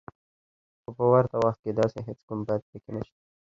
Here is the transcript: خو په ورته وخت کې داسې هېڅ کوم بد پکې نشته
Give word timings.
خو 0.81 0.89
په 0.97 1.05
ورته 1.11 1.35
وخت 1.43 1.59
کې 1.63 1.71
داسې 1.79 1.99
هېڅ 2.07 2.19
کوم 2.27 2.39
بد 2.47 2.61
پکې 2.69 2.91
نشته 2.95 3.19